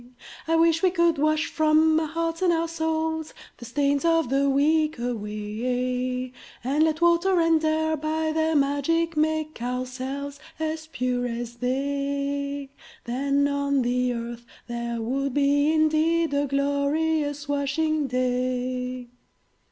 I 0.47 0.55
wish 0.55 0.81
we 0.81 0.89
could 0.89 1.19
wash 1.19 1.45
from 1.45 1.99
our 1.99 2.07
hearts 2.07 2.41
and 2.41 2.51
our 2.51 2.67
souls 2.67 3.35
The 3.57 3.65
stains 3.65 4.03
of 4.03 4.29
the 4.29 4.49
week 4.49 4.97
away, 4.97 6.33
And 6.63 6.83
let 6.85 7.01
water 7.01 7.39
and 7.39 7.63
air 7.63 7.95
by 7.95 8.31
their 8.31 8.55
magic 8.55 9.15
make 9.15 9.61
Ourselves 9.61 10.39
as 10.59 10.87
pure 10.87 11.27
as 11.27 11.57
they; 11.57 12.71
Then 13.03 13.47
on 13.47 13.83
the 13.83 14.11
earth 14.13 14.43
there 14.65 14.99
would 14.99 15.35
be 15.35 15.71
indeed 15.71 16.33
A 16.33 16.47
glorious 16.47 17.47
washing 17.47 18.07
day! 18.07 19.05